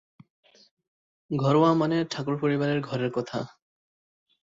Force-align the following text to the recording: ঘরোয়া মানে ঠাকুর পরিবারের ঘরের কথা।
ঘরোয়া 1.31 1.71
মানে 1.73 1.97
ঠাকুর 2.11 2.35
পরিবারের 2.41 2.79
ঘরের 2.81 3.11
কথা। 3.11 3.39